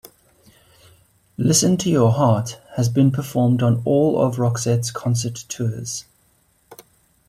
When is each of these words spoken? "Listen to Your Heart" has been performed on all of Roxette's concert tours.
"Listen 1.37 1.77
to 1.77 1.87
Your 1.87 2.11
Heart" 2.11 2.57
has 2.75 2.89
been 2.89 3.11
performed 3.11 3.61
on 3.61 3.83
all 3.85 4.19
of 4.19 4.37
Roxette's 4.39 4.89
concert 4.89 5.45
tours. 5.47 6.05